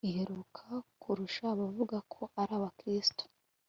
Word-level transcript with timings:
iheruka 0.09 0.65
kurusha 1.01 1.43
abavuga 1.53 1.97
ko 2.13 2.21
ari 2.41 2.51
Abakristo 2.59 3.23